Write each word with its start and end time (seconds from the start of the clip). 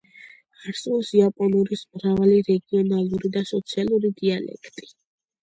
არსებობს 0.69 1.11
იაპონურის 1.19 1.83
მრავალი 1.97 2.39
რეგიონალური 2.49 3.33
და 3.37 3.45
სოციალური 3.51 4.13
დიალექტი. 4.25 4.91